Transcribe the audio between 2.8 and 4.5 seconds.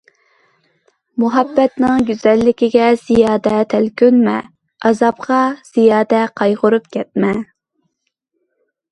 زىيادە تەلپۈنمە،